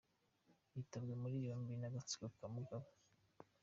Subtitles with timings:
[0.81, 2.87] Itabwa muri yombi ry’agatsiko ka Mugabe